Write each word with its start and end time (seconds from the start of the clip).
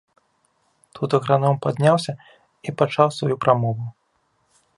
Тут 0.99 1.09
аграном 1.17 1.55
падняўся 1.65 2.13
і 2.69 2.77
пачаў 2.81 3.07
сваю 3.19 3.35
прамову. 3.45 3.85